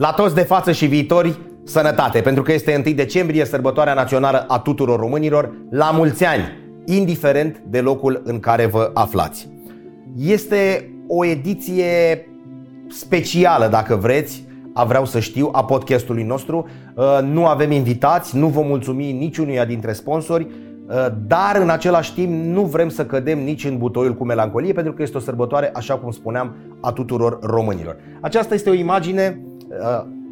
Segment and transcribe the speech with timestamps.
[0.00, 4.58] La toți de față și viitori, sănătate, pentru că este 1 decembrie, sărbătoarea națională a
[4.58, 6.42] tuturor românilor, la mulți ani,
[6.84, 9.48] indiferent de locul în care vă aflați.
[10.16, 12.26] Este o ediție
[12.88, 16.68] specială, dacă vreți, a Vreau să știu, a podcastului nostru.
[16.94, 20.46] Uh, nu avem invitați, nu vom mulțumi niciunuia dintre sponsori,
[20.88, 24.92] uh, dar în același timp nu vrem să cădem nici în butoiul cu melancolie, pentru
[24.92, 27.96] că este o sărbătoare, așa cum spuneam, a tuturor românilor.
[28.20, 29.56] Aceasta este o imagine uh,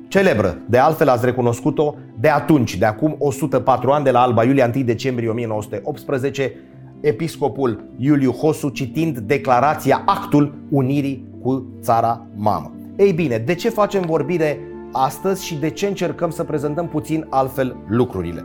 [0.09, 4.71] celebră, de altfel ați recunoscut-o de atunci, de acum 104 ani, de la Alba Iulia
[4.75, 6.53] 1 decembrie 1918,
[7.01, 12.75] episcopul Iuliu Hosu citind declarația, actul unirii cu țara mamă.
[12.97, 14.59] Ei bine, de ce facem vorbire
[14.93, 18.45] astăzi și de ce încercăm să prezentăm puțin altfel lucrurile?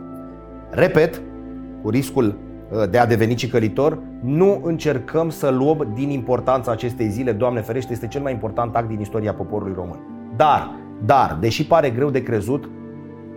[0.70, 1.22] Repet,
[1.82, 2.26] cu riscul
[2.70, 7.92] uh, de a deveni cicălitor, nu încercăm să luăm din importanța acestei zile, Doamne ferește,
[7.92, 9.98] este cel mai important act din istoria poporului român.
[10.36, 10.70] Dar,
[11.04, 12.68] dar, deși pare greu de crezut,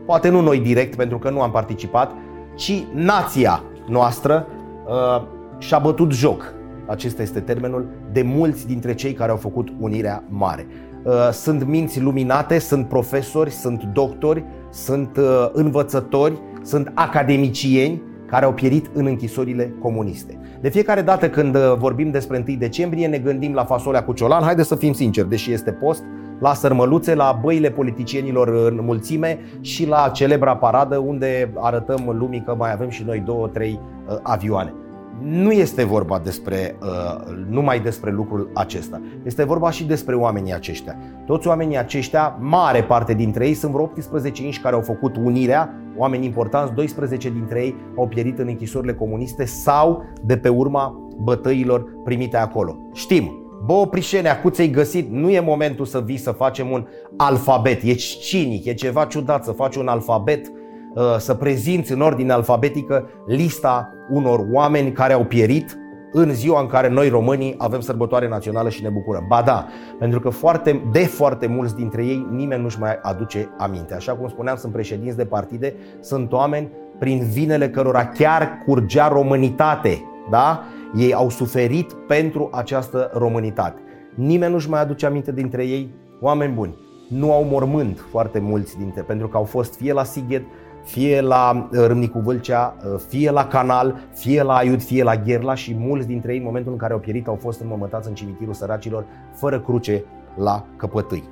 [0.05, 2.11] poate nu noi direct pentru că nu am participat,
[2.55, 4.47] ci nația noastră
[4.87, 5.23] uh,
[5.57, 6.53] și-a bătut joc,
[6.87, 10.67] acesta este termenul, de mulți dintre cei care au făcut unirea mare.
[11.03, 18.53] Uh, sunt minți luminate, sunt profesori, sunt doctori, sunt uh, învățători, sunt academicieni care au
[18.53, 20.39] pierit în închisorile comuniste.
[20.61, 24.43] De fiecare dată când uh, vorbim despre 1 decembrie ne gândim la fasolea cu ciolan,
[24.43, 26.03] haideți să fim sinceri, deși este post,
[26.39, 32.55] la sărmăluțe, la băile politicienilor în mulțime și la celebra paradă unde arătăm lumii că
[32.57, 33.79] mai avem și noi două, trei
[34.21, 34.73] avioane
[35.21, 39.01] nu este vorba despre, uh, numai despre lucrul acesta.
[39.23, 40.97] Este vorba și despre oamenii aceștia.
[41.25, 45.73] Toți oamenii aceștia, mare parte dintre ei, sunt vreo 18 inși care au făcut unirea,
[45.97, 51.85] oameni importanți, 12 dintre ei au pierit în închisorile comuniste sau de pe urma bătăilor
[52.03, 52.77] primite acolo.
[52.93, 57.81] Știm, Bă, prișene, acu ți-ai găsit, nu e momentul să vii să facem un alfabet,
[57.83, 60.51] e cinic, e ceva ciudat să faci un alfabet
[60.95, 65.77] Uh, să prezinți în ordine alfabetică lista unor oameni care au pierit
[66.11, 69.25] în ziua în care noi românii avem sărbătoare națională și ne bucurăm.
[69.27, 69.67] Ba da,
[69.99, 73.93] pentru că foarte, de foarte mulți dintre ei nimeni nu-și mai aduce aminte.
[73.93, 80.03] Așa cum spuneam, sunt președinți de partide, sunt oameni prin vinele cărora chiar curgea românitate.
[80.29, 80.63] Da?
[80.95, 83.81] Ei au suferit pentru această românitate.
[84.15, 86.75] Nimeni nu-și mai aduce aminte dintre ei, oameni buni.
[87.09, 90.43] Nu au mormânt foarte mulți dintre, pentru că au fost fie la Sighet,
[90.83, 95.55] fie la uh, Râmnicu Vâlcea, uh, fie la Canal, fie la Aiud, fie la Gherla
[95.55, 98.53] și mulți dintre ei în momentul în care au pierit au fost înmământați în cimitirul
[98.53, 100.03] săracilor fără cruce
[100.35, 101.23] la căpătâi.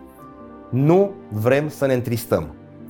[0.69, 2.47] Nu vrem să ne întristăm.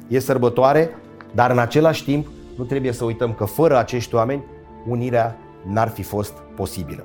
[0.08, 0.90] E sărbătoare,
[1.34, 4.44] dar în același timp nu trebuie să uităm că fără acești oameni
[4.88, 7.04] unirea n-ar fi fost posibilă.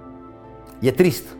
[0.81, 1.37] E trist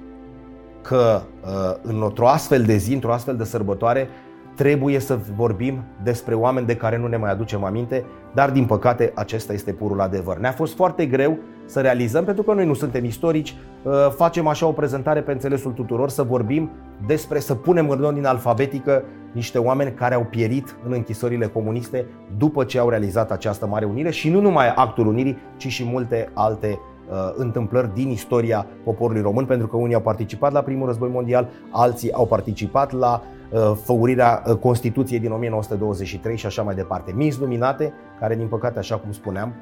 [0.83, 4.09] că uh, într-o astfel de zi, într-o astfel de sărbătoare,
[4.55, 9.13] trebuie să vorbim despre oameni de care nu ne mai aducem aminte, dar din păcate
[9.15, 10.39] acesta este purul adevăr.
[10.39, 14.67] Ne-a fost foarte greu să realizăm, pentru că noi nu suntem istorici, uh, facem așa
[14.67, 16.71] o prezentare pe înțelesul tuturor, să vorbim
[17.07, 19.03] despre, să punem în ordine alfabetică
[19.33, 22.07] niște oameni care au pierit în închisorile comuniste
[22.37, 26.31] după ce au realizat această mare unire și nu numai actul unirii, ci și multe
[26.35, 26.88] alte uh,
[27.35, 32.13] întâmplări din istoria poporului român, pentru că unii au participat la primul război mondial, alții
[32.13, 37.13] au participat la Uh, făurirea uh, Constituției din 1923 și așa mai departe.
[37.13, 39.55] Minți luminate care, din păcate, așa cum spuneam,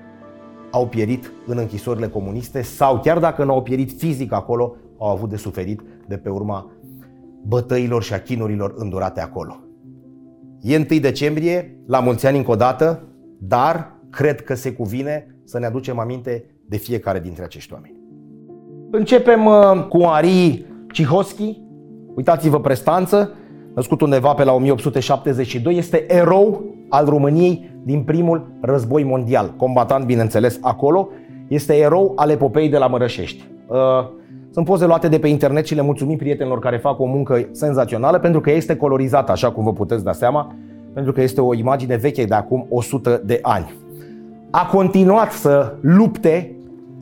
[0.70, 5.28] au pierit în închisorile comuniste sau chiar dacă nu au pierit fizic acolo, au avut
[5.28, 6.70] de suferit de pe urma
[7.42, 9.60] bătăilor și a chinurilor îndurate acolo.
[10.60, 13.02] E 1 decembrie, la mulți ani încă o dată,
[13.38, 17.94] dar cred că se cuvine să ne aducem aminte de fiecare dintre acești oameni.
[18.91, 21.60] Începem uh, cu Ari Cihoschi,
[22.15, 23.32] uitați-vă prestanță,
[23.75, 30.59] născut undeva pe la 1872, este erou al României din primul război mondial, combatant, bineînțeles,
[30.60, 31.09] acolo,
[31.49, 33.44] este erou al epopei de la Mărășești.
[33.66, 33.77] Uh,
[34.50, 38.19] sunt poze luate de pe internet și le mulțumim prietenilor care fac o muncă senzațională
[38.19, 40.54] pentru că este colorizată, așa cum vă puteți da seama,
[40.93, 43.74] pentru că este o imagine veche de acum 100 de ani.
[44.51, 46.55] A continuat să lupte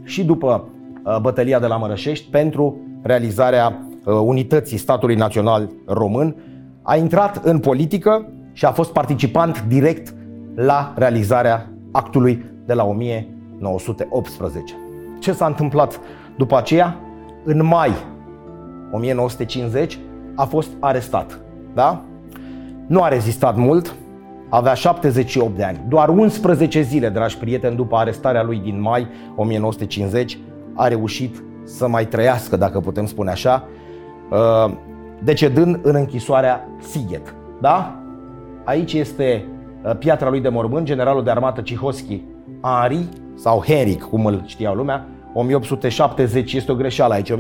[0.04, 0.68] și după
[1.04, 6.36] uh, bătălia de la Mărășești pentru realizarea uh, unității statului național român
[6.82, 10.14] a intrat în politică și a fost participant direct
[10.54, 14.74] la realizarea actului de la 1918.
[15.20, 16.00] Ce s-a întâmplat
[16.36, 16.96] după aceea?
[17.44, 17.90] În mai
[18.90, 19.98] 1950
[20.34, 21.40] a fost arestat.
[21.74, 22.02] Da?
[22.86, 23.94] Nu a rezistat mult,
[24.48, 25.80] avea 78 de ani.
[25.88, 29.06] Doar 11 zile, dragi prieteni, după arestarea lui din mai
[29.36, 30.38] 1950,
[30.74, 33.68] a reușit să mai trăiască, dacă putem spune așa,
[34.30, 34.72] uh,
[35.22, 37.34] decedând în închisoarea Sighet.
[37.60, 37.98] Da?
[38.64, 39.44] Aici este
[39.84, 42.22] uh, piatra lui de mormânt, generalul de armată Cihoschi
[42.62, 47.34] Henri sau Henric, cum îl știa lumea, 1870, este o greșeală aici, 1872-1950,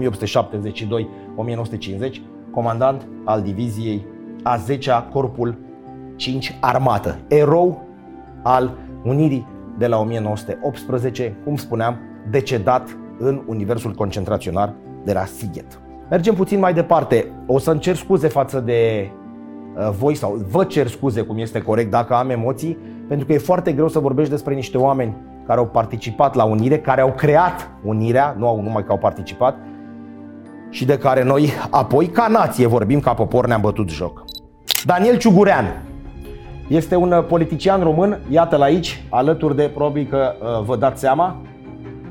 [2.50, 4.06] comandant al diviziei
[4.42, 5.58] a 10-a Corpul
[6.16, 7.82] 5 Armată, erou
[8.42, 9.46] al Unirii
[9.78, 11.96] de la 1918, cum spuneam,
[12.30, 14.74] decedat în universul concentraționar
[15.04, 15.80] de la Sighet.
[16.10, 17.32] Mergem puțin mai departe.
[17.46, 19.10] O să-mi cer scuze față de
[19.76, 22.78] uh, voi sau vă cer scuze cum este corect dacă am emoții,
[23.08, 26.78] pentru că e foarte greu să vorbești despre niște oameni care au participat la unire,
[26.78, 29.56] care au creat unirea, nu au numai că au participat,
[30.70, 34.24] și de care noi apoi, ca nație, vorbim, ca popor, ne-am bătut joc.
[34.84, 35.82] Daniel Ciugurean
[36.68, 41.36] este un politician român, iată-l aici, alături de, probabil că uh, vă dați seama,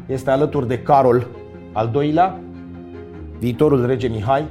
[0.06, 1.28] este alături de Carol
[1.72, 2.40] al doilea,
[3.40, 4.46] viitorul rege Mihai,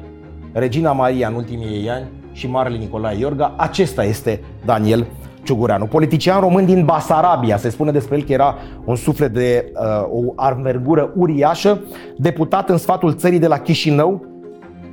[0.52, 3.54] Regina Maria în ultimii ei ani și Marele Nicolae Iorga.
[3.56, 5.06] Acesta este Daniel
[5.42, 7.56] Ciugureanu, politician român din Basarabia.
[7.56, 11.80] Se spune despre el că era un suflet de uh, o armergură uriașă,
[12.16, 14.24] deputat în sfatul țării de la Chișinău,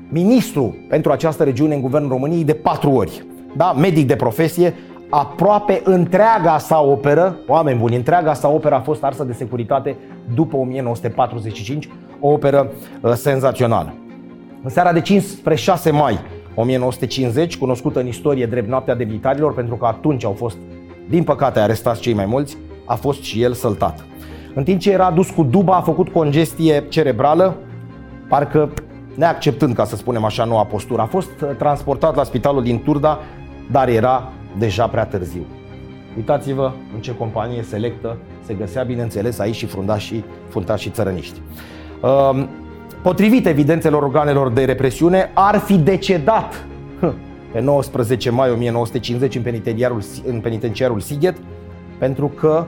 [0.10, 3.26] ministru pentru această regiune în guvernul României de patru ori.
[3.56, 4.74] Da, medic de profesie,
[5.10, 9.96] aproape întreaga sa operă, oameni buni, întreaga sa operă a fost arsă de securitate
[10.34, 11.90] după 1945,
[12.20, 12.72] o operă
[13.02, 13.94] uh, senzațională.
[14.64, 16.20] În seara de 5 spre 6 mai
[16.56, 20.58] 1950, cunoscută în istorie drept noaptea de militarilor, pentru că atunci au fost,
[21.10, 24.06] din păcate, arestați cei mai mulți, a fost și el săltat.
[24.54, 27.56] În timp ce era dus cu duba, a făcut congestie cerebrală,
[28.28, 28.70] parcă
[29.16, 31.02] neacceptând, ca să spunem așa, noua postură.
[31.02, 33.20] A fost uh, transportat la spitalul din Turda,
[33.72, 35.46] dar era deja prea târziu.
[36.18, 41.42] Uitați-vă în ce companie selectă se găsea, bineînțeles, aici și frundașii, fundași și țărăniști.
[42.02, 42.50] Um,
[43.02, 46.66] potrivit evidențelor organelor de represiune, ar fi decedat
[47.52, 51.38] pe 19 mai 1950 în penitenciarul, în penitenciarul Sighet,
[51.98, 52.66] pentru că,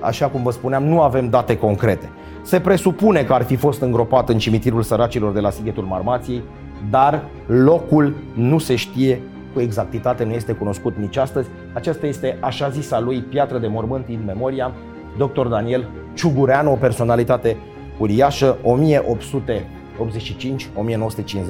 [0.00, 2.10] așa cum vă spuneam, nu avem date concrete.
[2.42, 6.42] Se presupune că ar fi fost îngropat în cimitirul săracilor de la Sighetul Marmației,
[6.90, 9.20] dar locul nu se știe
[9.54, 11.48] cu exactitate, nu este cunoscut nici astăzi.
[11.72, 14.72] Aceasta este așa zisa lui piatră de mormânt în memoria,
[15.18, 15.46] dr.
[15.46, 17.56] Daniel Ciugureanu, o personalitate
[17.98, 18.56] uriașă,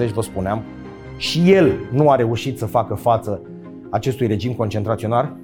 [0.09, 0.63] 1885-1950, vă spuneam,
[1.17, 3.41] și el nu a reușit să facă față
[3.91, 5.37] acestui regim concentraționar,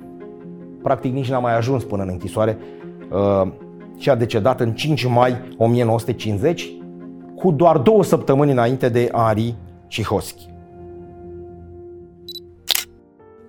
[0.83, 2.59] practic nici n-a mai ajuns până în închisoare
[3.11, 3.49] uh,
[3.99, 6.73] și a decedat în 5 mai 1950,
[7.37, 9.55] cu doar două săptămâni înainte de Henri
[9.87, 10.50] Cihoschi.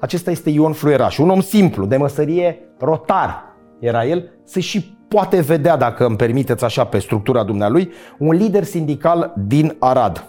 [0.01, 3.43] Acesta este Ion Flueraș, un om simplu, de măsărie rotar
[3.79, 8.63] era el, se și poate vedea, dacă îmi permiteți așa, pe structura dumnealui, un lider
[8.63, 10.25] sindical din Arad.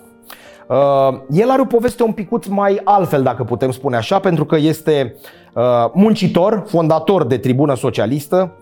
[0.68, 0.76] Uh,
[1.30, 5.14] el are o poveste un picuț mai altfel, dacă putem spune așa, pentru că este
[5.54, 8.52] uh, muncitor, fondator de tribună socialistă,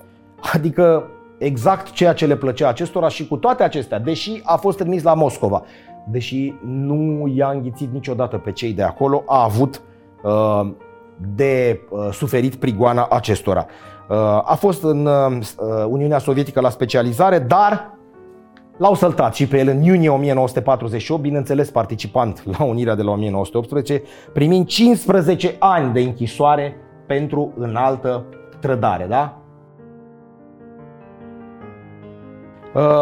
[0.52, 1.04] adică
[1.38, 5.14] exact ceea ce le plăcea acestora și cu toate acestea, deși a fost trimis la
[5.14, 5.62] Moscova,
[6.10, 9.82] deși nu i-a înghițit niciodată pe cei de acolo, a avut
[10.22, 10.70] uh,
[11.34, 13.66] de uh, suferit prigoana acestora.
[14.08, 15.38] Uh, a fost în uh,
[15.88, 17.98] Uniunea Sovietică la specializare, dar
[18.76, 24.02] l-au săltat și pe el în iunie 1948, bineînțeles participant la Unirea de la 1918,
[24.32, 26.76] primind 15 ani de închisoare
[27.06, 28.24] pentru înaltă
[28.60, 29.34] trădare, da?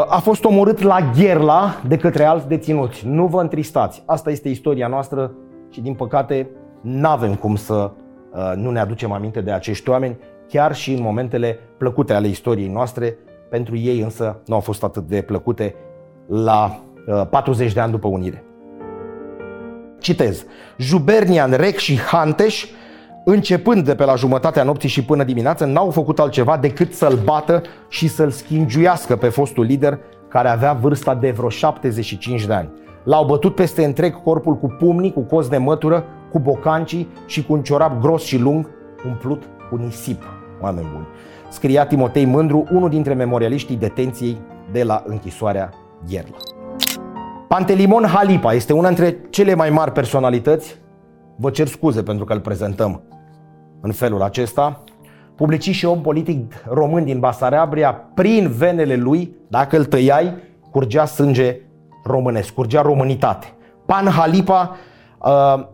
[0.09, 3.07] A fost omorât la Gherla de către alți deținuți.
[3.07, 4.03] Nu vă întristați.
[4.07, 5.33] Asta este istoria noastră
[5.71, 6.51] și din păcate
[6.81, 8.08] nu avem cum să Uh,
[8.57, 10.19] nu ne aducem aminte de acești oameni,
[10.49, 13.17] chiar și în momentele plăcute ale istoriei noastre,
[13.51, 15.75] pentru ei însă nu au fost atât de plăcute
[16.27, 16.83] la
[17.31, 18.43] 40 uh, de ani după unire.
[20.01, 20.45] Citez.
[20.77, 22.67] Jubernian, Rec și Hanteș,
[23.25, 27.63] începând de pe la jumătatea nopții și până dimineață, n-au făcut altceva decât să-l bată
[27.89, 32.71] și să-l schingiuiască pe fostul lider care avea vârsta de vreo 75 de ani.
[33.05, 37.53] L-au bătut peste întreg corpul cu pumnii, cu cos de mătură, cu bocancii și cu
[37.53, 38.71] un ciorap gros și lung
[39.07, 40.23] umplut cu nisip,
[40.61, 41.07] oameni buni.
[41.49, 44.39] Scria Timotei Mândru, unul dintre memorialiștii detenției
[44.73, 45.71] de la închisoarea
[46.09, 46.37] Gherla.
[47.49, 50.79] Pantelimon Halipa este una dintre cele mai mari personalități.
[51.37, 53.03] Vă cer scuze pentru că îl prezentăm
[53.81, 54.83] în felul acesta.
[55.35, 60.35] Publicist și om politic român din Basarabia, prin venele lui, dacă îl tăiai,
[60.71, 61.61] curgea sânge
[62.05, 63.47] românesc, curgea românitate.
[63.87, 64.77] Pan Halipa
[65.19, 65.67] uh,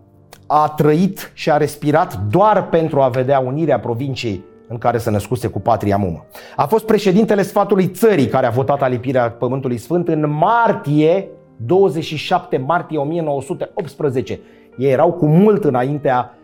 [0.47, 5.49] a trăit și a respirat doar pentru a vedea unirea provinciei în care se născuse
[5.49, 6.25] cu patria mumă.
[6.57, 12.99] A fost președintele sfatului țării care a votat alipirea Pământului Sfânt în martie, 27 martie
[12.99, 14.41] 1918.
[14.77, 16.35] Ei erau cu mult înaintea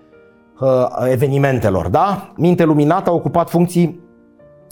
[0.61, 0.69] uh,
[1.11, 2.33] evenimentelor, da?
[2.37, 4.01] Minte luminată a ocupat funcții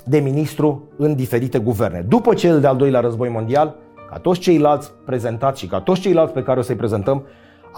[0.04, 2.04] de ministru în diferite guverne.
[2.08, 3.75] După cel de-al doilea război mondial,
[4.11, 7.26] ca toți ceilalți prezentați și ca toți ceilalți pe care o să-i prezentăm,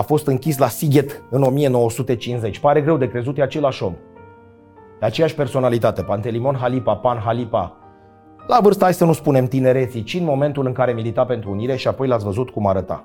[0.01, 2.59] a fost închis la Sighet în 1950.
[2.59, 3.93] Pare greu de crezut, e același om.
[5.03, 7.75] E aceeași personalitate, Pantelimon Halipa, Pan Halipa,
[8.47, 11.77] la vârsta, hai să nu spunem tinereții, ci în momentul în care milita pentru unire
[11.77, 13.05] și apoi l-ați văzut cum arăta.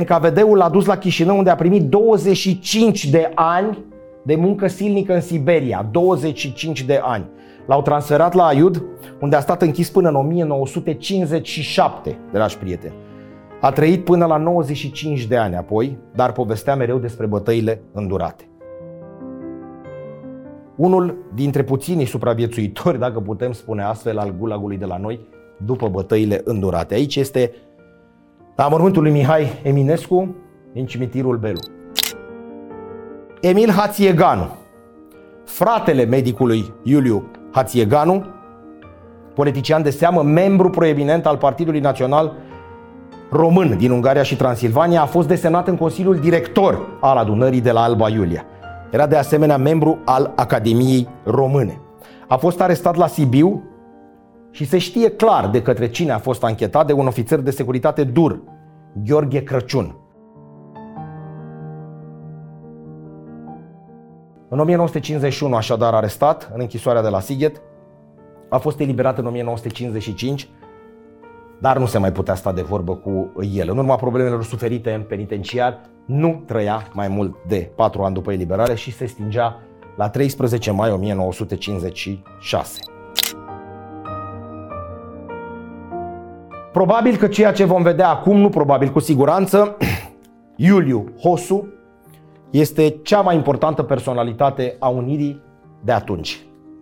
[0.00, 3.84] NKVD-ul l-a dus la Chișinău unde a primit 25 de ani
[4.22, 5.88] de muncă silnică în Siberia.
[5.90, 7.28] 25 de ani.
[7.66, 8.84] L-au transferat la Aiud,
[9.20, 12.94] unde a stat închis până în 1957, dragi prieteni.
[13.60, 18.44] A trăit până la 95 de ani apoi, dar povestea mereu despre bătăile îndurate.
[20.76, 25.20] Unul dintre puținii supraviețuitori, dacă putem spune astfel, al gulagului de la noi,
[25.64, 26.94] după bătăile îndurate.
[26.94, 27.52] Aici este
[28.56, 30.34] la mormântul lui Mihai Eminescu,
[30.72, 31.60] din cimitirul Belu.
[33.40, 34.48] Emil Hațieganu,
[35.44, 38.24] fratele medicului Iuliu Hațieganu,
[39.34, 42.32] politician de seamă, membru proeminent al Partidului Național
[43.30, 47.82] Român din Ungaria și Transilvania, a fost desemnat în Consiliul Director al adunării de la
[47.82, 48.44] Alba Iulia.
[48.90, 51.80] Era de asemenea membru al Academiei Române.
[52.28, 53.62] A fost arestat la Sibiu
[54.50, 58.04] și se știe clar de către cine a fost anchetat de un ofițer de securitate
[58.04, 58.40] dur,
[59.04, 59.94] Gheorghe Crăciun.
[64.48, 67.62] În 1951, așadar arestat în închisoarea de la Sighet,
[68.48, 70.48] a fost eliberat în 1955,
[71.60, 73.70] dar nu se mai putea sta de vorbă cu el.
[73.70, 78.74] În urma problemelor suferite în penitenciar, nu trăia mai mult de 4 ani după eliberare
[78.74, 79.56] și se stingea
[79.96, 82.78] la 13 mai 1956.
[86.72, 89.76] Probabil că ceea ce vom vedea acum, nu probabil, cu siguranță,
[90.56, 91.68] Iuliu Hosu
[92.50, 95.42] este cea mai importantă personalitate a Unirii
[95.84, 96.40] de atunci,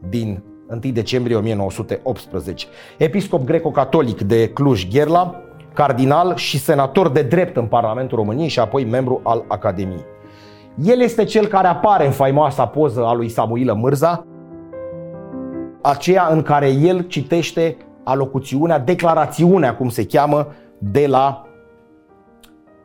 [0.08, 2.66] din 1 decembrie 1918.
[2.96, 9.20] Episcop greco-catolic de Cluj-Gherla, cardinal și senator de drept în Parlamentul României și apoi membru
[9.25, 10.04] al Academiei.
[10.82, 14.26] El este cel care apare în faimoasa poză a lui Samuilă Mârza,
[15.82, 20.46] aceea în care el citește alocuțiunea, declarațiunea, cum se cheamă,
[20.78, 21.46] de la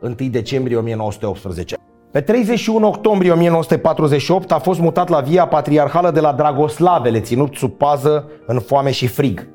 [0.00, 1.76] 1 decembrie 1918.
[2.14, 7.70] Pe 31 octombrie 1948 a fost mutat la via patriarhală de la Dragoslavele, ținut sub
[7.70, 9.48] pază în foame și frig.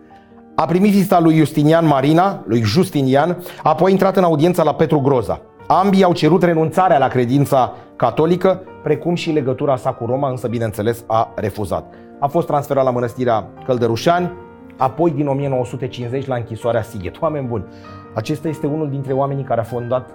[0.55, 4.99] A primit vizita lui Justinian Marina, lui Justinian, apoi a intrat în audiența la Petru
[4.99, 5.41] Groza.
[5.67, 11.03] Ambii au cerut renunțarea la credința catolică, precum și legătura sa cu Roma, însă bineînțeles
[11.07, 11.93] a refuzat.
[12.19, 14.31] A fost transferat la mănăstirea Căldărușani,
[14.77, 17.21] apoi din 1950 la închisoarea Sighet.
[17.21, 17.65] Oameni buni,
[18.13, 20.09] acesta este unul dintre oamenii care a fondat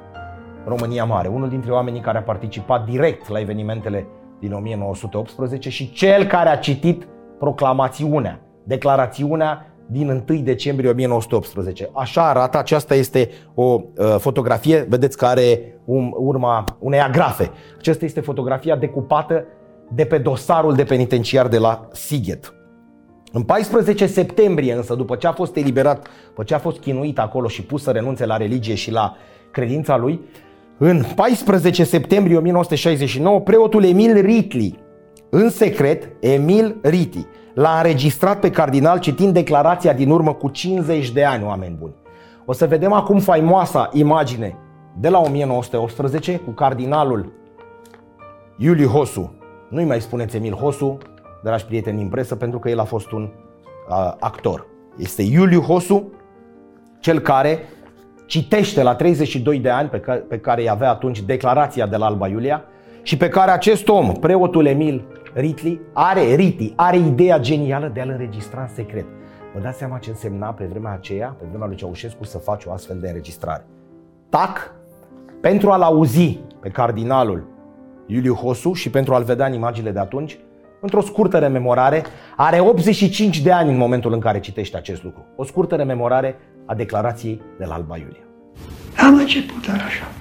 [0.66, 4.06] România Mare, unul dintre oamenii care a participat direct la evenimentele
[4.40, 11.90] din 1918 și cel care a citit proclamațiunea, declarațiunea din 1 decembrie 1918.
[11.92, 17.50] Așa arată, aceasta este o uh, fotografie, vedeți că are um, urma unei agrafe.
[17.78, 19.44] Aceasta este fotografia decupată
[19.90, 22.54] de pe dosarul de penitenciar de la Sighet.
[23.32, 27.48] În 14 septembrie însă, după ce a fost eliberat, după ce a fost chinuit acolo
[27.48, 29.16] și pus să renunțe la religie și la
[29.50, 30.20] credința lui,
[30.78, 34.82] în 14 septembrie 1969, preotul Emil Ritli,
[35.30, 41.24] în secret, Emil Riti, l-a înregistrat pe cardinal citind declarația din urmă cu 50 de
[41.24, 41.94] ani, oameni buni.
[42.44, 44.58] O să vedem acum faimoasa imagine
[45.00, 47.32] de la 1918 cu cardinalul
[48.56, 49.34] Iuliu Hosu.
[49.68, 50.98] Nu-i mai spuneți Emil Hosu,
[51.42, 54.66] dragi prieteni în presă, pentru că el a fost un uh, actor.
[54.96, 56.12] Este Iuliu Hosu,
[57.00, 57.58] cel care
[58.26, 62.06] citește la 32 de ani, pe care, pe care îi avea atunci declarația de la
[62.06, 62.64] Alba Iulia,
[63.02, 65.04] și pe care acest om, preotul Emil
[65.34, 69.06] Ritli, are, Riti, are ideea genială de a-l înregistra în secret.
[69.54, 72.72] Vă dați seama ce însemna pe vremea aceea, pe vremea lui Ceaușescu, să faci o
[72.72, 73.66] astfel de înregistrare.
[74.28, 74.74] Tac,
[75.40, 77.46] pentru a-l auzi pe cardinalul
[78.06, 80.38] Iuliu Hosu și pentru a-l vedea în imaginile de atunci,
[80.80, 82.02] într-o scurtă rememorare,
[82.36, 85.24] are 85 de ani în momentul în care citește acest lucru.
[85.36, 88.24] O scurtă rememorare a declarației de la Alba Iulia.
[88.96, 90.12] Am început așa.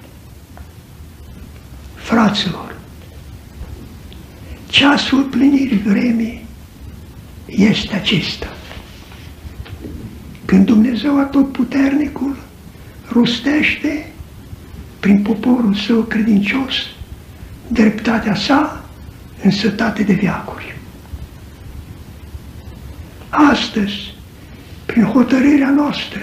[1.94, 2.76] Fraților,
[4.68, 6.46] ceasul plinirii vremii
[7.46, 8.46] este acesta.
[10.44, 12.36] Când Dumnezeu Atotputernicul
[13.08, 14.12] rostește
[15.00, 16.74] prin poporul său credincios
[17.68, 18.84] dreptatea sa
[19.42, 20.76] în sătate de viacuri.
[23.28, 24.14] Astăzi,
[24.94, 26.20] prin hotărârea noastră,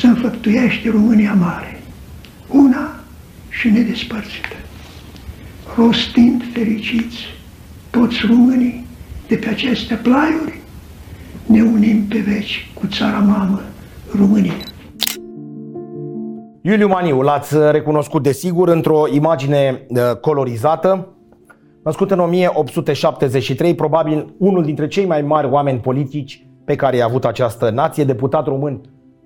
[0.00, 1.80] să înfăptuiește România Mare,
[2.48, 2.94] una
[3.48, 4.56] și nedespărțită,
[5.76, 7.16] rostind fericiți
[7.90, 8.86] toți românii
[9.28, 10.60] de pe aceste plaiuri
[11.46, 13.60] ne unim pe veci cu țara mamă,
[14.16, 14.64] România.
[16.62, 21.08] Iuliu Maniu, l-ați recunoscut desigur într-o imagine uh, colorizată,
[21.84, 27.24] născut în 1873, probabil unul dintre cei mai mari oameni politici pe care i-a avut
[27.24, 28.80] această nație, deputat român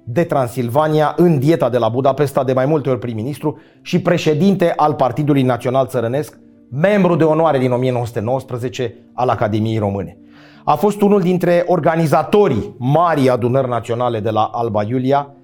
[0.05, 4.95] de Transilvania, în dieta de la Budapesta, de mai multe ori prim-ministru și președinte al
[4.95, 6.39] Partidului Național Țărănesc,
[6.71, 10.19] membru de onoare din 1919 al Academiei Române.
[10.65, 15.35] A fost unul dintre organizatorii Marii Adunări Naționale de la Alba Iulia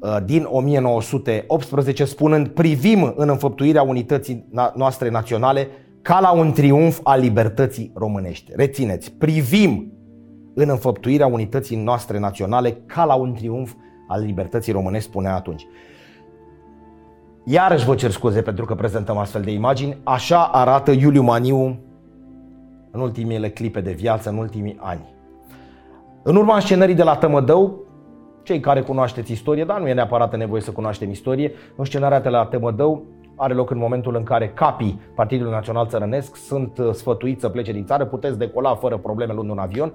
[0.00, 5.68] uh, din 1918, spunând privim în înfăptuirea unității noastre naționale
[6.02, 8.52] ca la un triumf al libertății românești.
[8.54, 9.90] Rețineți, privim
[10.58, 13.72] în înfăptuirea unității noastre naționale ca la un triumf
[14.08, 15.66] al libertății românești, spunea atunci.
[17.44, 19.96] Iarăși vă cer scuze pentru că prezentăm astfel de imagini.
[20.02, 21.78] Așa arată Iuliu Maniu
[22.90, 25.14] în ultimele clipe de viață, în ultimii ani.
[26.22, 27.84] În urma scenării de la Tămădău,
[28.42, 32.44] cei care cunoașteți istorie, dar nu e neapărat nevoie să cunoaștem istorie, scenarea de la
[32.44, 33.04] Tămădău
[33.36, 37.72] are loc în momentul în care capii Partidului Național Țărănesc sunt uh, sfătuiți să plece
[37.72, 39.92] din țară, puteți decola fără probleme luând un avion,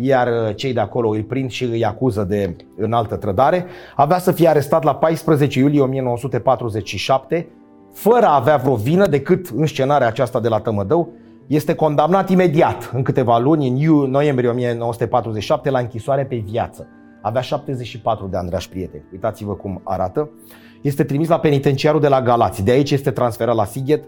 [0.00, 3.66] iar uh, cei de acolo îi prind și îi acuză de înaltă trădare.
[3.96, 7.48] Avea să fie arestat la 14 iulie 1947,
[7.92, 11.12] fără a avea vreo vină decât în scenarea aceasta de la Tămădău,
[11.46, 16.88] este condamnat imediat, în câteva luni, în noiembrie 1947, la închisoare pe viață.
[17.22, 19.04] Avea 74 de ani, dragi prieteni.
[19.12, 20.30] Uitați-vă cum arată.
[20.82, 22.64] Este trimis la penitenciarul de la Galați.
[22.64, 24.04] De aici este transferat la Sighet,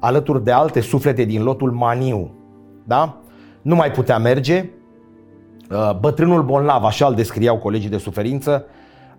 [0.00, 2.34] alături de alte suflete din lotul Maniu.
[2.84, 3.20] Da?
[3.62, 4.70] Nu mai putea merge.
[5.72, 8.64] Uh, bătrânul bolnav, așa îl descriau colegii de suferință,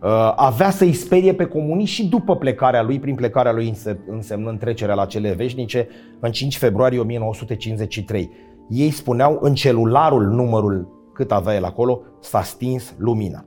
[0.02, 3.74] uh, avea să-i sperie pe comuniști și după plecarea lui, prin plecarea lui
[4.08, 5.88] însemnând trecerea la cele veșnice,
[6.20, 8.32] în 5 februarie 1953.
[8.70, 13.46] Ei spuneau în celularul numărul cât avea el acolo, s-a stins lumina.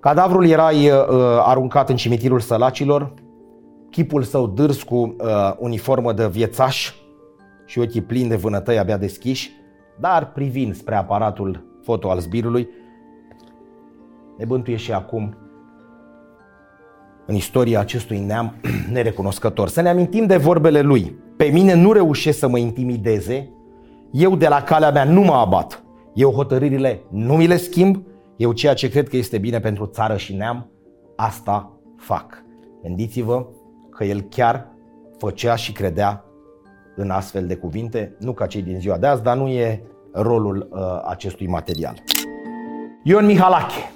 [0.00, 1.08] Cadavrul era uh,
[1.42, 3.14] aruncat în cimitirul sălacilor,
[3.90, 5.16] chipul său dârs cu uh,
[5.58, 6.92] uniformă de viețaș
[7.66, 9.50] și ochii plini de vânătăi abia deschiși,
[10.00, 12.68] dar privind spre aparatul foto al zbirului,
[14.36, 15.36] ne bântuie și acum
[17.26, 18.54] în istoria acestui neam
[18.92, 19.68] nerecunoscător.
[19.68, 21.18] Să ne amintim de vorbele lui.
[21.36, 23.50] Pe mine nu reușesc să mă intimideze,
[24.10, 25.82] eu de la calea mea nu mă abat.
[26.14, 28.02] Eu hotărârile nu mi le schimb,
[28.36, 30.70] eu ceea ce cred că este bine pentru țară și neam,
[31.16, 32.44] asta fac.
[32.82, 33.46] Gândiți-vă
[33.90, 34.72] că el chiar
[35.18, 36.24] făcea și credea
[36.96, 39.82] în astfel de cuvinte, nu ca cei din ziua de azi, dar nu e
[40.22, 41.94] rolul uh, acestui material.
[43.02, 43.92] Ion Mihalache,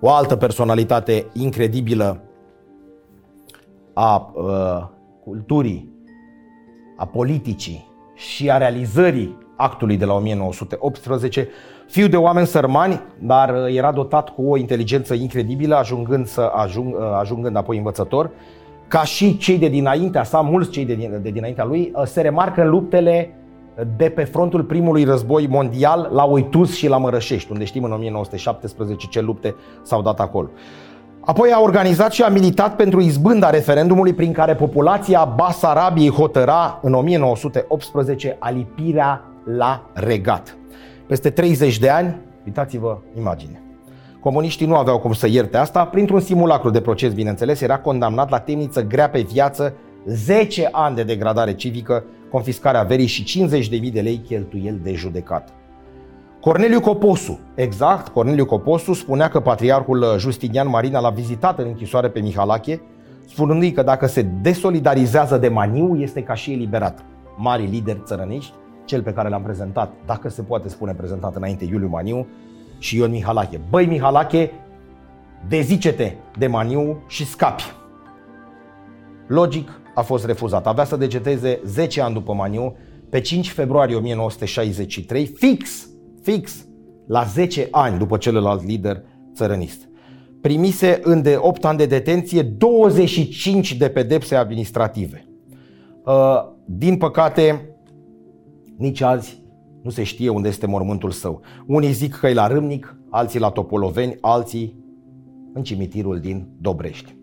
[0.00, 2.20] o altă personalitate incredibilă
[3.92, 4.86] a uh,
[5.24, 5.92] culturii,
[6.96, 11.48] a politicii și a realizării actului de la 1918,
[11.86, 16.94] fiu de oameni sărmani, dar uh, era dotat cu o inteligență incredibilă, ajungând, să ajung,
[16.94, 18.30] uh, ajungând apoi învățător.
[18.88, 22.62] Ca și cei de dinaintea sa, mulți cei de, de dinaintea lui, uh, se remarcă
[22.62, 23.34] în luptele
[23.96, 29.06] de pe frontul primului război mondial la Oituz și la Mărășești, unde știm în 1917
[29.06, 30.48] ce lupte s-au dat acolo.
[31.20, 36.94] Apoi a organizat și a militat pentru izbânda referendumului prin care populația Basarabiei hotăra în
[36.94, 39.24] 1918 alipirea
[39.56, 40.56] la regat.
[41.06, 43.62] Peste 30 de ani, uitați-vă imagine.
[44.20, 48.38] Comuniștii nu aveau cum să ierte asta, printr-un simulacru de proces, bineînțeles, era condamnat la
[48.38, 49.74] temniță grea pe viață,
[50.06, 55.52] 10 ani de degradare civică, confiscarea averii și 50.000 de lei cheltuieli de judecat.
[56.40, 62.20] Corneliu Coposu, exact, Corneliu Coposu spunea că patriarhul Justinian Marina l-a vizitat în închisoare pe
[62.20, 62.80] Mihalache,
[63.28, 67.04] spunându-i că dacă se desolidarizează de Maniu, este ca și eliberat.
[67.36, 68.52] Mari lideri țărănești,
[68.84, 72.26] cel pe care l-am prezentat, dacă se poate spune prezentat înainte, Iuliu Maniu
[72.78, 73.60] și Ion Mihalache.
[73.70, 74.50] Băi, Mihalache,
[75.48, 77.72] dezice-te de Maniu și scapi.
[79.26, 80.66] Logic, a fost refuzat.
[80.66, 82.76] Avea să degeteze 10 ani după Maniu,
[83.08, 85.88] pe 5 februarie 1963, fix,
[86.22, 86.66] fix,
[87.06, 89.02] la 10 ani după celălalt lider
[89.34, 89.88] țărănist.
[90.40, 95.24] Primise în de 8 ani de detenție 25 de pedepse administrative.
[96.04, 97.74] Uh, din păcate,
[98.76, 99.42] nici azi
[99.82, 101.40] nu se știe unde este mormântul său.
[101.66, 104.78] Unii zic că e la Râmnic, alții la Topoloveni, alții
[105.52, 107.16] în cimitirul din Dobrești.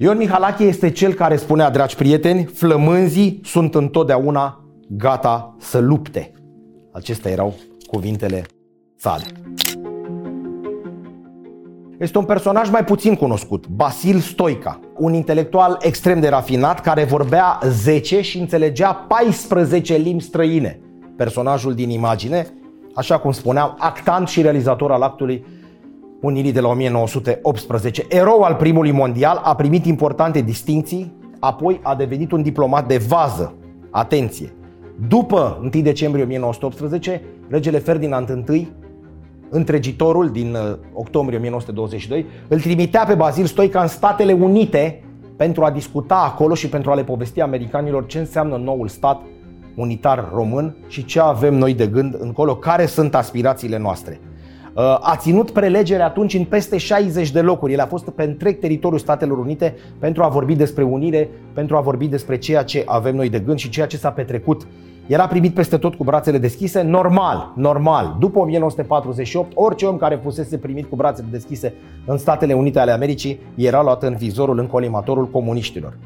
[0.00, 6.32] Ion Mihalache este cel care spunea, dragi prieteni, flămânzii sunt întotdeauna gata să lupte.
[6.92, 7.54] Acestea erau
[7.86, 8.44] cuvintele
[8.96, 9.24] sale.
[11.98, 17.58] este un personaj mai puțin cunoscut, Basil Stoica, un intelectual extrem de rafinat care vorbea
[17.68, 20.80] 10 și înțelegea 14 limbi străine.
[21.16, 22.46] Personajul din imagine,
[22.94, 25.44] așa cum spuneam, actant și realizator al actului
[26.20, 28.04] Unirii de la 1918.
[28.08, 33.54] Erou al primului mondial, a primit importante distinții, apoi a devenit un diplomat de vază.
[33.90, 34.52] Atenție!
[35.08, 38.68] După 1 decembrie 1918, regele Ferdinand I
[39.50, 45.02] întregitorul din uh, octombrie 1922, îl trimitea pe Bazil Stoica în Statele Unite
[45.36, 49.20] pentru a discuta acolo și pentru a le povesti americanilor ce înseamnă noul stat
[49.74, 54.20] unitar român și ce avem noi de gând încolo, care sunt aspirațiile noastre.
[54.74, 57.72] Uh, a ținut prelegere atunci în peste 60 de locuri.
[57.72, 61.80] El a fost pe întreg teritoriul Statelor Unite pentru a vorbi despre unire, pentru a
[61.80, 64.66] vorbi despre ceea ce avem noi de gând și ceea ce s-a petrecut
[65.08, 68.16] era primit peste tot cu brațele deschise, normal, normal.
[68.18, 71.74] După 1948, orice om care fusese primit cu brațele deschise
[72.06, 75.96] în Statele Unite ale Americii era luat în vizorul, în colimatorul comuniștilor.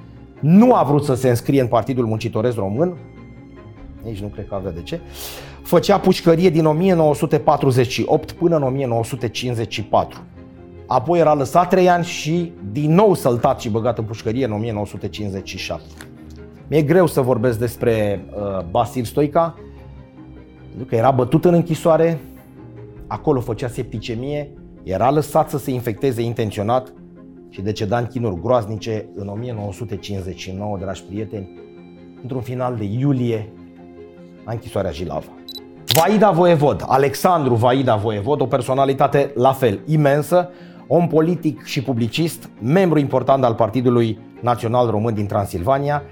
[0.40, 2.96] Nu a vrut să se înscrie în Partidul Muncitoresc Român,
[4.04, 5.00] nici nu cred că avea de ce,
[5.62, 10.20] făcea pușcărie din 1948 până în 1954.
[10.86, 15.86] Apoi era lăsat trei ani și din nou săltat și băgat în pușcărie în 1957.
[16.68, 19.58] Mi-e greu să vorbesc despre uh, Basil Stoica,
[20.68, 22.20] pentru că era bătut în închisoare,
[23.06, 24.50] acolo făcea septicemie,
[24.82, 26.92] era lăsat să se infecteze intenționat
[27.48, 31.50] și deceda în chinuri groaznice în 1959, dragi prieteni,
[32.22, 33.52] într-un final de iulie,
[34.44, 35.32] la închisoarea Jilava.
[35.86, 40.48] Vaida Voievod, Alexandru Vaida Voievod, o personalitate la fel imensă,
[40.86, 46.02] om politic și publicist, membru important al Partidului Național Român din Transilvania,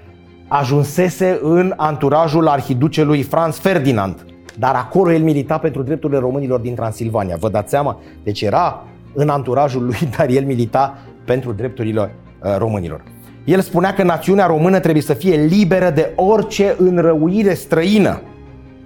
[0.47, 4.25] ajunsese în anturajul arhiducelui Franz Ferdinand.
[4.59, 7.35] Dar acolo el milita pentru drepturile românilor din Transilvania.
[7.39, 7.99] Vă dați seama?
[8.23, 13.03] Deci era în anturajul lui, dar el milita pentru drepturile uh, românilor.
[13.45, 18.21] El spunea că națiunea română trebuie să fie liberă de orice înrăuire străină.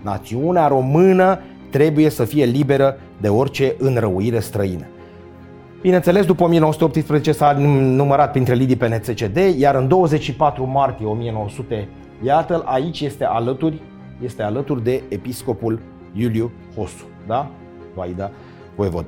[0.05, 1.39] Națiunea română
[1.69, 4.85] trebuie să fie liberă de orice înrăuire străină.
[5.81, 11.89] Bineînțeles, după 1918 s-a numărat printre lidii pe NCCD, iar în 24 martie 1900,
[12.21, 13.81] iată aici este alături,
[14.23, 15.79] este alături de episcopul
[16.13, 17.49] Iuliu Hosu, da?
[17.95, 18.31] Vaida
[18.75, 19.05] Voievod.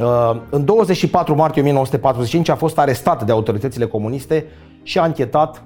[0.00, 4.44] Uh, în 24 martie 1945 a fost arestat de autoritățile comuniste
[4.82, 5.64] și a anchetat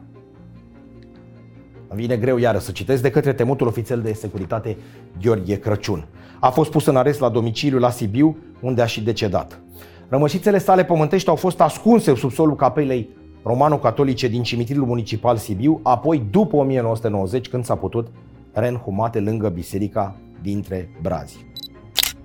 [1.88, 4.76] îmi vine greu iară să citesc de către temutul ofițel de securitate
[5.22, 6.06] Gheorghe Crăciun.
[6.40, 9.60] A fost pus în arest la domiciliu la Sibiu, unde a și decedat.
[10.08, 13.08] Rămășițele sale pământești au fost ascunse sub solul capelei
[13.42, 18.06] romano-catolice din cimitirul municipal Sibiu, apoi după 1990 când s-a putut
[18.52, 21.46] reînhumate lângă biserica dintre brazi.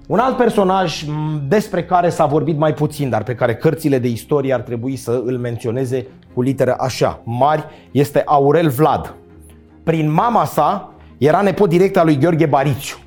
[0.08, 1.04] Un alt personaj
[1.48, 5.22] despre care s-a vorbit mai puțin, dar pe care cărțile de istorie ar trebui să
[5.26, 9.16] îl menționeze cu litere așa mari, este Aurel Vlad.
[9.84, 12.98] Prin mama sa era nepot direct al lui Gheorghe Bariciu.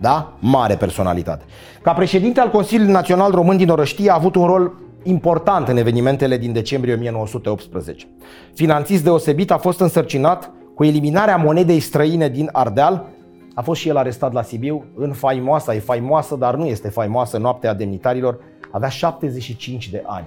[0.00, 0.36] Da?
[0.38, 1.44] Mare personalitate.
[1.82, 4.72] Ca președinte al Consiliului Național Român din Orăștie a avut un rol
[5.02, 8.06] important în evenimentele din decembrie 1918.
[8.54, 13.06] Finanțist deosebit a fost însărcinat cu eliminarea monedei străine din Ardeal,
[13.54, 17.38] a fost și el arestat la Sibiu în faimoasa, e faimoasă, dar nu este faimoasă
[17.38, 18.38] noaptea demnitarilor,
[18.70, 20.26] avea 75 de ani,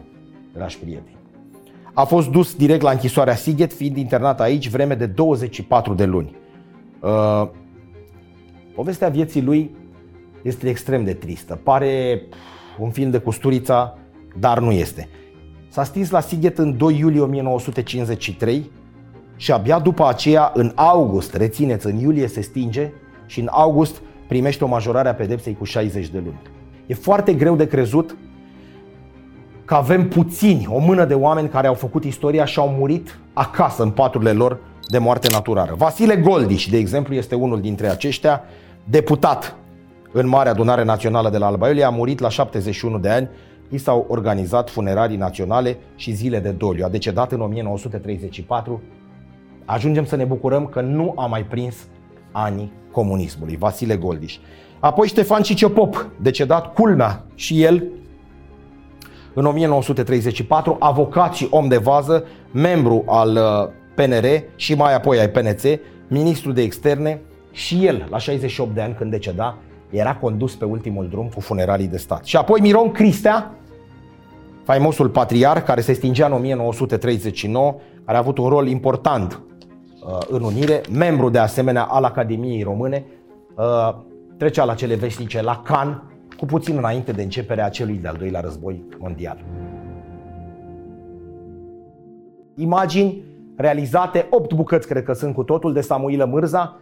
[0.54, 1.17] dragi prieteni.
[1.98, 6.36] A fost dus direct la închisoarea Sighet, fiind internat aici vreme de 24 de luni.
[7.02, 7.48] Uh,
[8.76, 9.76] povestea vieții lui
[10.42, 11.60] este extrem de tristă.
[11.64, 12.22] Pare
[12.80, 13.98] un film de Custurița,
[14.40, 15.10] dar nu este.
[15.70, 18.72] S-a stins la Sighet în 2 iulie 1953
[19.36, 22.92] și abia după aceea, în august, rețineți, în iulie se stinge
[23.26, 26.42] și în august primește o majorare a pedepsei cu 60 de luni.
[26.86, 28.18] E foarte greu de crezut
[29.68, 33.84] că avem puțini, o mână de oameni care au făcut istoria și au murit acasă
[33.84, 35.74] în paturile lor de moarte naturală.
[35.78, 38.42] Vasile Goldiș, de exemplu, este unul dintre aceștia,
[38.84, 39.56] deputat
[40.12, 43.30] în Marea Adunare Națională de la Alba Iulia, a murit la 71 de ani.
[43.70, 46.86] I s-au organizat funerarii naționale și zile de doliu.
[46.86, 48.82] A decedat în 1934.
[49.66, 51.76] Ajungem să ne bucurăm că nu a mai prins
[52.32, 53.58] anii comunismului.
[53.58, 54.38] Vasile Goldiș.
[54.80, 57.84] Apoi Ștefan Ciciopop, decedat culmea și el
[59.40, 65.30] în 1934, avocat și om de vază, membru al uh, PNR și mai apoi ai
[65.30, 67.22] PNC, ministru de externe
[67.52, 69.58] și el, la 68 de ani când deceda,
[69.90, 72.26] era condus pe ultimul drum cu funeralii de stat.
[72.26, 73.56] Și apoi Miron Cristea,
[74.64, 79.42] faimosul patriar care se stingea în 1939, care a avut un rol important
[80.08, 83.06] uh, în unire, membru de asemenea al Academiei Române,
[83.56, 83.96] uh,
[84.38, 88.84] trecea la cele veșnice la Can, cu puțin înainte de începerea celui de-al doilea război
[89.00, 89.38] mondial.
[92.56, 93.22] Imagini
[93.56, 96.78] realizate, 8 bucăți cred că sunt cu totul, de Samuilă Mârza,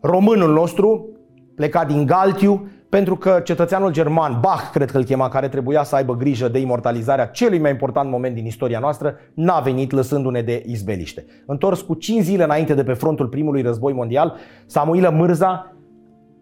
[0.00, 1.08] românul nostru,
[1.54, 5.94] plecat din Galtiu, pentru că cetățeanul german, Bach, cred că îl chema, care trebuia să
[5.94, 10.62] aibă grijă de imortalizarea celui mai important moment din istoria noastră, n-a venit lăsându-ne de
[10.66, 11.24] izbeliște.
[11.46, 14.34] Întors cu 5 zile înainte de pe frontul primului război mondial,
[14.66, 15.72] Samuilă Mârza,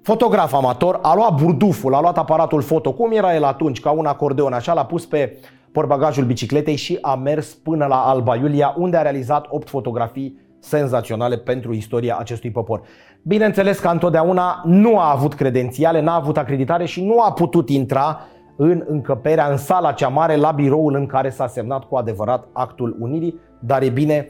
[0.07, 4.07] fotograf amator, a luat burduful, a luat aparatul foto, cum era el atunci, ca un
[4.07, 5.38] acordeon, așa l-a pus pe
[5.73, 11.37] portbagajul bicicletei și a mers până la Alba Iulia, unde a realizat 8 fotografii senzaționale
[11.37, 12.83] pentru istoria acestui popor.
[13.23, 18.21] Bineînțeles că întotdeauna nu a avut credențiale, n-a avut acreditare și nu a putut intra
[18.57, 22.97] în încăperea, în sala cea mare, la biroul în care s-a semnat cu adevărat actul
[23.01, 24.29] unirii, dar e bine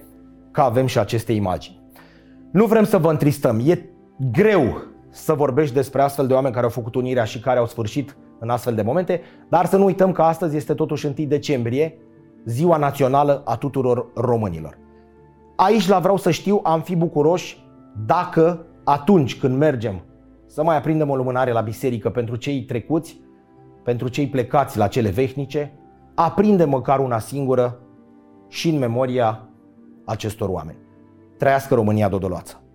[0.51, 1.81] că avem și aceste imagini.
[2.53, 3.91] Nu vrem să vă întristăm, e
[4.33, 8.17] greu să vorbești despre astfel de oameni care au făcut unirea și care au sfârșit
[8.39, 11.99] în astfel de momente, dar să nu uităm că astăzi este totuși 1 decembrie,
[12.45, 14.79] ziua națională a tuturor românilor.
[15.57, 17.65] Aici la vreau să știu, am fi bucuroși
[18.07, 20.03] dacă atunci când mergem
[20.47, 23.21] să mai aprindem o lumânare la biserică pentru cei trecuți,
[23.85, 25.73] pentru cei plecați la cele veșnice,
[26.15, 27.79] aprindem măcar una singură
[28.49, 29.49] și în memoria
[30.05, 30.79] acestor oameni.
[31.39, 32.66] Trăiască România Dodoloață!